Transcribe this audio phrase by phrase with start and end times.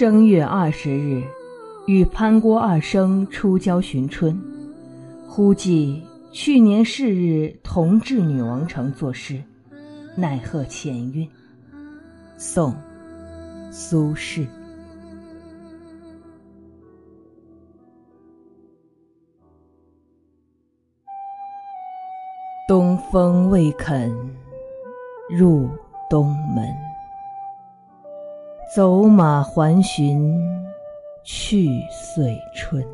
[0.00, 1.22] 正月二十日，
[1.86, 4.34] 与潘郭二生出郊寻春，
[5.28, 6.02] 忽记
[6.32, 9.42] 去年是日同至女王城作诗，
[10.16, 11.28] 奈何前韵。
[12.38, 12.74] 宋，
[13.70, 14.48] 苏轼。
[22.66, 24.10] 东风未肯
[25.28, 25.68] 入
[26.08, 26.89] 东门。
[28.72, 30.40] 走马还寻
[31.24, 32.86] 去岁春，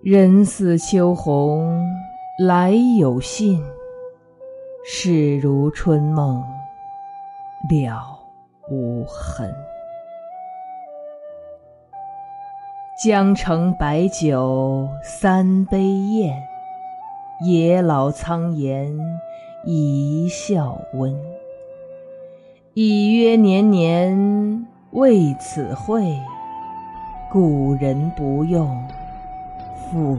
[0.00, 1.84] 人似秋鸿
[2.38, 3.60] 来有信，
[4.84, 6.40] 事如春梦
[7.68, 8.16] 了
[8.70, 9.52] 无痕。
[13.02, 16.40] 江城白酒三杯宴，
[17.44, 18.96] 野老苍颜
[19.64, 21.37] 一笑温。
[22.80, 26.16] 已曰年年为此会，
[27.28, 28.86] 古人不用
[29.90, 30.16] 复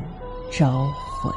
[0.52, 0.86] 招
[1.22, 1.32] 魂。